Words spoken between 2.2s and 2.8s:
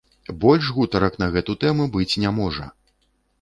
не можа!